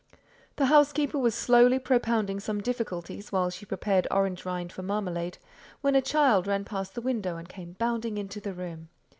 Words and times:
The 0.55 0.65
housekeeper 0.65 1.19
was 1.19 1.35
slowly 1.35 1.77
propounding 1.77 2.39
some 2.39 2.59
difficulties, 2.59 3.31
while 3.31 3.51
she 3.51 3.67
prepared 3.67 4.07
orange 4.09 4.45
rind 4.45 4.73
for 4.73 4.81
marmalade, 4.81 5.37
when 5.81 5.93
a 5.93 6.01
child 6.01 6.47
ran 6.47 6.65
past 6.65 6.95
the 6.95 7.01
window 7.01 7.37
and 7.37 7.47
came 7.47 7.73
bounding 7.73 8.17
into 8.17 8.41
the 8.41 8.55
room. 8.55 8.89